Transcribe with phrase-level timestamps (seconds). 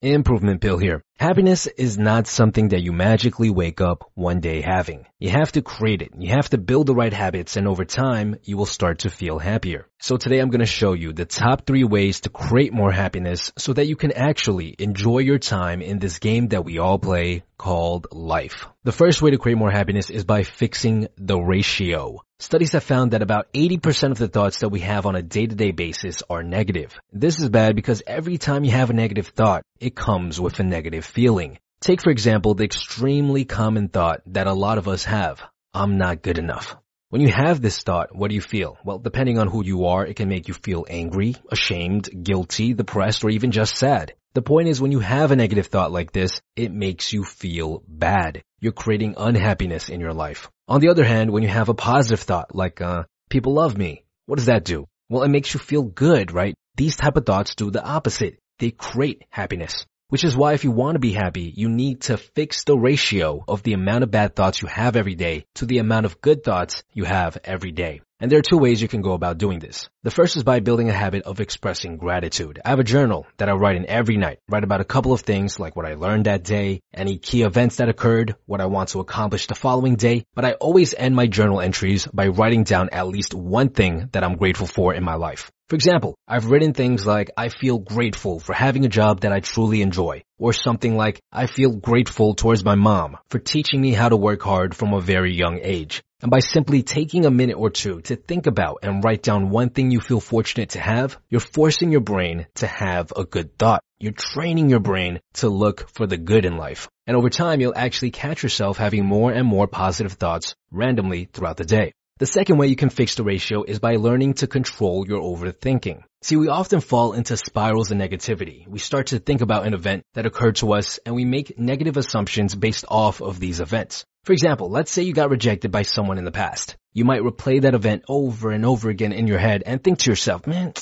[0.00, 1.02] Improvement Pill here.
[1.18, 5.04] Happiness is not something that you magically wake up one day having.
[5.18, 6.12] You have to create it.
[6.16, 9.40] You have to build the right habits and over time, you will start to feel
[9.40, 9.88] happier.
[9.98, 13.50] So today I'm going to show you the top three ways to create more happiness
[13.58, 17.42] so that you can actually enjoy your time in this game that we all play
[17.56, 18.66] called life.
[18.84, 22.20] The first way to create more happiness is by fixing the ratio.
[22.38, 25.72] Studies have found that about 80% of the thoughts that we have on a day-to-day
[25.72, 26.96] basis are negative.
[27.12, 30.62] This is bad because every time you have a negative thought, it comes with a
[30.62, 31.58] negative feeling.
[31.80, 35.42] Take for example the extremely common thought that a lot of us have.
[35.74, 36.76] I'm not good enough.
[37.10, 38.76] When you have this thought, what do you feel?
[38.84, 43.24] Well, depending on who you are, it can make you feel angry, ashamed, guilty, depressed,
[43.24, 44.12] or even just sad.
[44.34, 47.82] The point is when you have a negative thought like this, it makes you feel
[47.88, 48.42] bad.
[48.60, 50.50] You're creating unhappiness in your life.
[50.68, 54.04] On the other hand, when you have a positive thought like, uh, people love me,
[54.26, 54.86] what does that do?
[55.08, 56.54] Well, it makes you feel good, right?
[56.76, 58.38] These type of thoughts do the opposite.
[58.58, 59.86] They create happiness.
[60.10, 63.44] Which is why if you want to be happy, you need to fix the ratio
[63.46, 66.42] of the amount of bad thoughts you have every day to the amount of good
[66.42, 68.00] thoughts you have every day.
[68.18, 69.90] And there are two ways you can go about doing this.
[70.04, 72.58] The first is by building a habit of expressing gratitude.
[72.64, 74.38] I have a journal that I write in every night.
[74.48, 77.76] Write about a couple of things like what I learned that day, any key events
[77.76, 81.26] that occurred, what I want to accomplish the following day, but I always end my
[81.26, 85.16] journal entries by writing down at least one thing that I'm grateful for in my
[85.16, 85.52] life.
[85.68, 89.40] For example, I've written things like, I feel grateful for having a job that I
[89.40, 94.08] truly enjoy, or something like, I feel grateful towards my mom for teaching me how
[94.08, 96.02] to work hard from a very young age.
[96.22, 99.68] And by simply taking a minute or two to think about and write down one
[99.68, 103.82] thing you feel fortunate to have, you're forcing your brain to have a good thought.
[104.00, 106.88] You're training your brain to look for the good in life.
[107.06, 111.58] And over time, you'll actually catch yourself having more and more positive thoughts randomly throughout
[111.58, 111.92] the day.
[112.18, 116.02] The second way you can fix the ratio is by learning to control your overthinking.
[116.20, 118.66] See, we often fall into spirals of negativity.
[118.66, 121.96] We start to think about an event that occurred to us and we make negative
[121.96, 124.04] assumptions based off of these events.
[124.24, 126.76] For example, let's say you got rejected by someone in the past.
[126.92, 130.10] You might replay that event over and over again in your head and think to
[130.10, 130.72] yourself, man,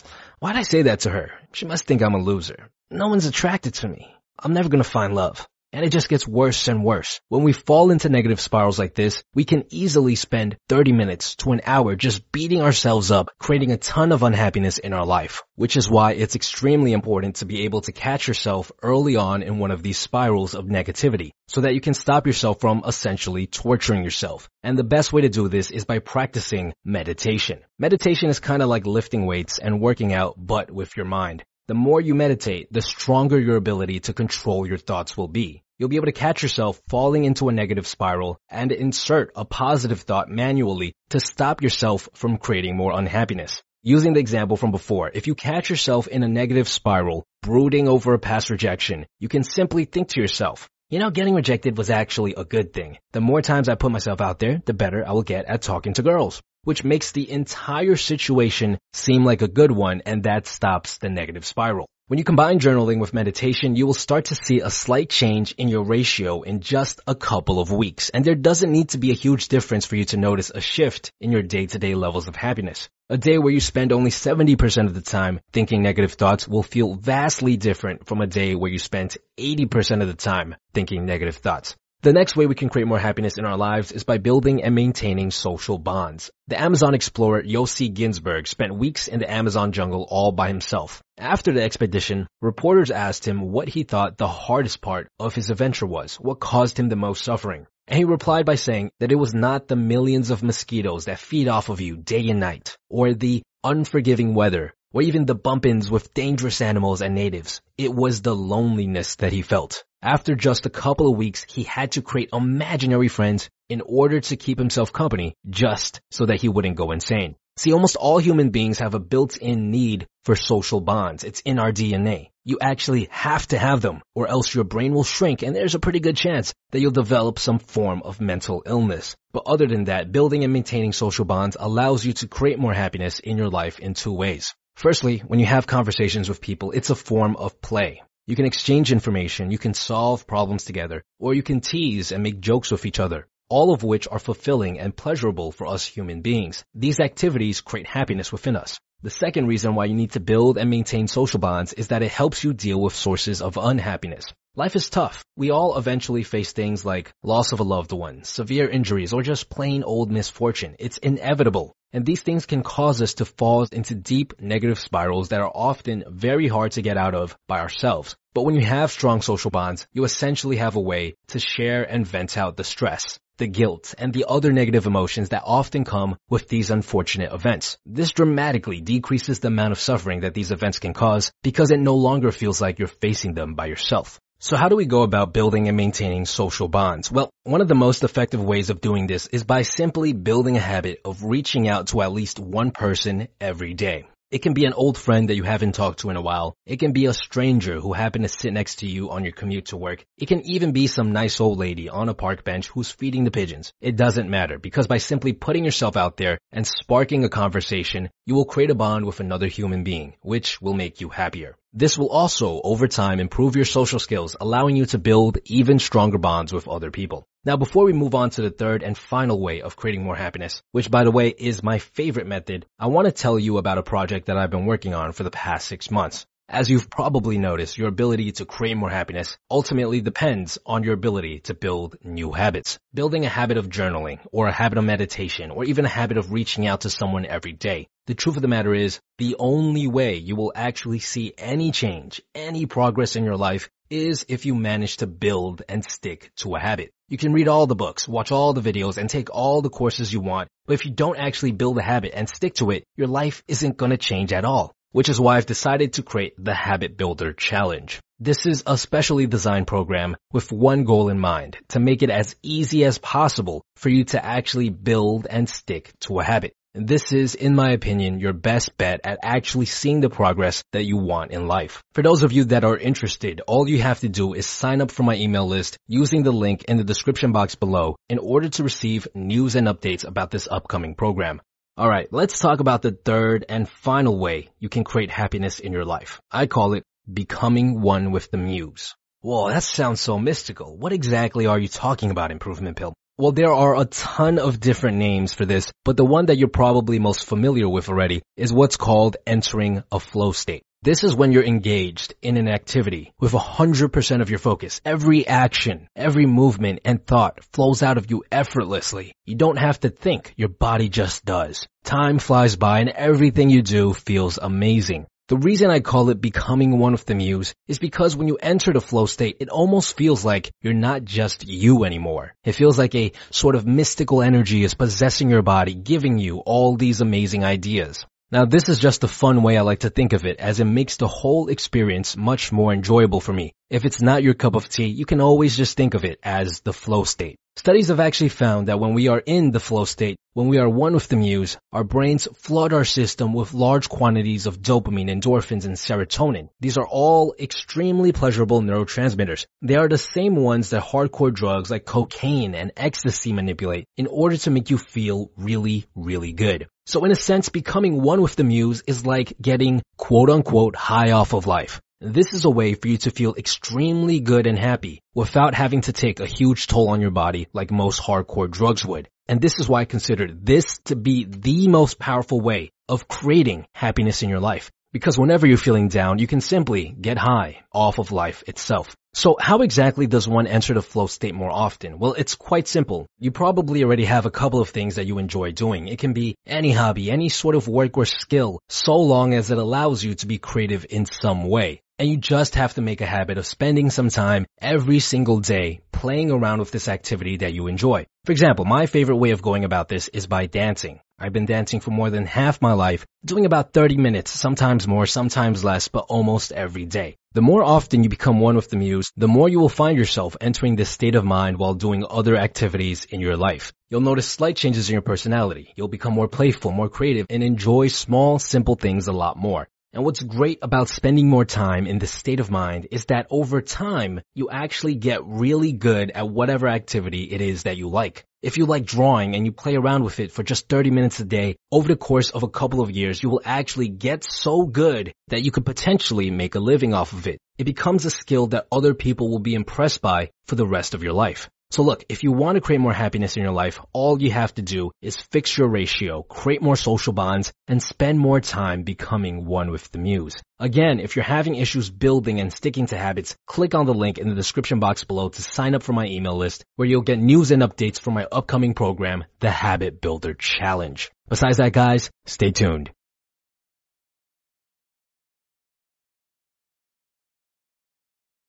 [0.41, 1.33] why'd I say that to her?
[1.53, 2.71] She must think I'm a loser.
[2.91, 4.11] No one's attracted to me.
[4.39, 5.47] I'm never gonna find love.
[5.73, 7.21] And it just gets worse and worse.
[7.29, 11.53] When we fall into negative spirals like this, we can easily spend 30 minutes to
[11.53, 15.43] an hour just beating ourselves up, creating a ton of unhappiness in our life.
[15.55, 19.59] Which is why it's extremely important to be able to catch yourself early on in
[19.59, 24.05] one of these spirals of negativity so that you can stop yourself from essentially torturing
[24.05, 24.49] yourself.
[24.63, 27.61] And the best way to do this is by practicing meditation.
[27.79, 31.45] Meditation is kind of like lifting weights and working out, but with your mind.
[31.69, 35.65] The more you meditate, the stronger your ability to control your thoughts will be.
[35.79, 40.03] You'll be able to catch yourself falling into a negative spiral and insert a positive
[40.03, 43.65] thought manually to stop yourself from creating more unhappiness.
[43.83, 48.15] Using the example from before, if you catch yourself in a negative spiral, brooding over
[48.15, 52.35] a past rejection, you can simply think to yourself, you know, getting rejected was actually
[52.37, 52.99] a good thing.
[53.11, 55.95] The more times I put myself out there, the better I will get at talking
[55.95, 60.99] to girls which makes the entire situation seem like a good one and that stops
[60.99, 61.87] the negative spiral.
[62.09, 65.69] When you combine journaling with meditation, you will start to see a slight change in
[65.69, 68.11] your ratio in just a couple of weeks.
[68.11, 71.13] And there doesn't need to be a huge difference for you to notice a shift
[71.21, 72.89] in your day-to-day levels of happiness.
[73.11, 76.95] A day where you spend only 70% of the time thinking negative thoughts will feel
[76.95, 81.77] vastly different from a day where you spent 80% of the time thinking negative thoughts.
[82.07, 84.77] The next way we can create more happiness in our lives is by building and
[84.77, 86.31] maintaining social bonds.
[86.47, 91.03] The Amazon explorer Yossi Ghinsberg spent weeks in the Amazon jungle all by himself.
[91.19, 95.87] After the expedition, reporters asked him what he thought the hardest part of his adventure
[95.87, 97.67] was, what caused him the most suffering.
[97.89, 101.49] And he replied by saying that it was not the millions of mosquitoes that feed
[101.49, 106.15] off of you day and night, or the unforgiving weather, or even the bump-ins with
[106.15, 107.61] dangerous animals and natives.
[107.77, 109.83] It was the loneliness that he felt.
[110.07, 114.37] After just a couple of weeks, he had to create imaginary friends in order to
[114.37, 117.35] keep himself company just so that he wouldn't go insane.
[117.57, 121.25] See, almost all human beings have a built-in need for social bonds.
[121.25, 122.29] It's in our DNA.
[122.45, 125.81] You actually have to have them or else your brain will shrink and there's a
[125.81, 129.17] pretty good chance that you'll develop some form of mental illness.
[129.33, 133.19] But other than that, building and maintaining social bonds allows you to create more happiness
[133.19, 134.55] in your life in two ways.
[134.77, 138.03] Firstly, when you have conversations with people, it's a form of play.
[138.29, 142.41] You can exchange information, you can solve problems together, or you can tease and make
[142.41, 146.65] jokes with each other, all of which are fulfilling and pleasurable for us human beings.
[146.75, 148.81] These activities create happiness within us.
[149.03, 152.11] The second reason why you need to build and maintain social bonds is that it
[152.11, 154.33] helps you deal with sources of unhappiness.
[154.59, 155.23] Life is tough.
[155.37, 159.51] We all eventually face things like loss of a loved one, severe injuries, or just
[159.51, 160.77] plain old misfortune.
[160.79, 161.75] It's inevitable.
[161.93, 166.05] And these things can cause us to fall into deep negative spirals that are often
[166.09, 168.17] very hard to get out of by ourselves.
[168.33, 172.07] But when you have strong social bonds, you essentially have a way to share and
[172.07, 176.49] vent out the stress the guilt, and the other negative emotions that often come with
[176.49, 177.77] these unfortunate events.
[177.85, 181.97] This dramatically decreases the amount of suffering that these events can cause because it no
[181.97, 184.19] longer feels like you're facing them by yourself.
[184.39, 187.11] So how do we go about building and maintaining social bonds?
[187.11, 190.61] Well, one of the most effective ways of doing this is by simply building a
[190.61, 194.07] habit of reaching out to at least one person every day.
[194.29, 196.57] It can be an old friend that you haven't talked to in a while.
[196.67, 199.67] It can be a stranger who happened to sit next to you on your commute
[199.67, 200.05] to work.
[200.19, 203.31] It can even be some nice old lady on a park bench who's feeding the
[203.31, 203.73] pigeons.
[203.81, 208.35] It doesn't matter because by simply putting yourself out there and sparking a conversation, you
[208.35, 211.55] will create a bond with another human being, which will make you happier.
[211.73, 216.19] This will also, over time, improve your social skills, allowing you to build even stronger
[216.19, 217.29] bonds with other people.
[217.47, 220.65] Now, before we move on to the third and final way of creating more happiness,
[220.73, 223.85] which by the way is my favorite method, I want to tell you about a
[223.85, 226.27] project that I've been working on for the past six months.
[226.49, 231.41] As you've probably noticed, your ability to create more happiness ultimately depends on your ability
[231.41, 232.79] to build new habits.
[232.95, 236.31] Building a habit of journaling or a habit of meditation or even a habit of
[236.31, 237.89] reaching out to someone every day.
[238.07, 242.23] The truth of the matter is the only way you will actually see any change,
[242.33, 246.61] any progress in your life is if you manage to build and stick to a
[246.61, 246.93] habit.
[247.09, 250.13] You can read all the books, watch all the videos, and take all the courses
[250.13, 253.09] you want, but if you don't actually build a habit and stick to it, your
[253.09, 256.97] life isn't gonna change at all which is why I've decided to create the Habit
[256.97, 258.01] Builder Challenge.
[258.19, 262.35] This is a specially designed program with one goal in mind, to make it as
[262.43, 266.55] easy as possible for you to actually build and stick to a habit.
[266.73, 270.97] This is, in my opinion, your best bet at actually seeing the progress that you
[270.97, 271.83] want in life.
[271.93, 274.91] For those of you that are interested, all you have to do is sign up
[274.91, 278.65] for my email list using the link in the description box below in order to
[278.65, 281.43] receive news and updates about this upcoming program.
[281.79, 285.85] Alright, let's talk about the third and final way you can create happiness in your
[285.85, 286.23] life.
[286.33, 288.95] I call it becoming one with the muse.
[289.21, 290.75] Whoa, that sounds so mystical.
[290.75, 292.95] What exactly are you talking about, Improvement Pill?
[293.19, 296.49] Well, there are a ton of different names for this, but the one that you're
[296.49, 300.63] probably most familiar with already is what's called entering a flow state.
[300.83, 304.81] This is when you're engaged in an activity with 100% of your focus.
[304.85, 309.13] Every action, every movement and thought flows out of you effortlessly.
[309.25, 311.67] You don't have to think, your body just does.
[311.85, 315.07] Time flies by and everything you do feels amazing.
[315.29, 318.73] The reason I call it becoming one with the muse is because when you enter
[318.73, 322.33] the flow state, it almost feels like you're not just you anymore.
[322.45, 326.77] It feels like a sort of mystical energy is possessing your body, giving you all
[326.77, 328.07] these amazing ideas.
[328.33, 330.65] Now this is just a fun way I like to think of it as it
[330.65, 333.53] makes the whole experience much more enjoyable for me.
[333.71, 336.61] If it's not your cup of tea, you can always just think of it as
[336.63, 337.37] the flow state.
[337.55, 340.69] Studies have actually found that when we are in the flow state, when we are
[340.69, 345.65] one with the muse, our brains flood our system with large quantities of dopamine, endorphins,
[345.65, 346.49] and serotonin.
[346.59, 349.47] These are all extremely pleasurable neurotransmitters.
[349.63, 354.37] They are the same ones that hardcore drugs like cocaine and ecstasy manipulate in order
[354.37, 356.67] to make you feel really, really good.
[356.87, 361.11] So in a sense, becoming one with the muse is like getting quote unquote high
[361.11, 361.81] off of life.
[362.01, 365.93] This is a way for you to feel extremely good and happy without having to
[365.93, 369.09] take a huge toll on your body like most hardcore drugs would.
[369.27, 373.67] And this is why I consider this to be the most powerful way of creating
[373.75, 374.71] happiness in your life.
[374.93, 378.95] Because whenever you're feeling down, you can simply get high off of life itself.
[379.17, 381.99] So how exactly does one enter the flow state more often?
[381.99, 383.07] Well, it's quite simple.
[383.19, 385.89] You probably already have a couple of things that you enjoy doing.
[385.89, 389.57] It can be any hobby, any sort of work or skill, so long as it
[389.57, 391.81] allows you to be creative in some way.
[391.99, 395.81] And you just have to make a habit of spending some time every single day
[395.93, 398.05] playing around with this activity that you enjoy.
[398.27, 401.01] For example, my favorite way of going about this is by dancing.
[401.19, 405.07] I've been dancing for more than half my life, doing about 30 minutes, sometimes more,
[405.07, 407.17] sometimes less, but almost every day.
[407.37, 410.39] The more often you become one with the muse, the more you will find yourself
[410.41, 413.75] entering this state of mind while doing other activities in your life.
[413.91, 415.71] You'll notice slight changes in your personality.
[415.77, 419.69] You'll become more playful, more creative, and enjoy small, simple things a lot more.
[419.93, 423.61] And what's great about spending more time in this state of mind is that over
[423.61, 428.25] time, you actually get really good at whatever activity it is that you like.
[428.47, 431.25] If you like drawing and you play around with it for just 30 minutes a
[431.25, 435.13] day, over the course of a couple of years, you will actually get so good
[435.31, 437.41] that you could potentially make a living off of it.
[437.59, 441.03] It becomes a skill that other people will be impressed by for the rest of
[441.03, 441.49] your life.
[441.71, 444.55] So look, if you want to create more happiness in your life, all you have
[444.55, 449.45] to do is fix your ratio, create more social bonds, and spend more time becoming
[449.45, 450.35] one with the muse.
[450.59, 454.29] Again, if you're having issues building and sticking to habits, click on the link in
[454.29, 457.51] the description box below to sign up for my email list where you'll get news
[457.51, 461.11] and updates for my upcoming program, The Habit Builder Challenge.
[461.29, 462.91] Besides that guys, stay tuned.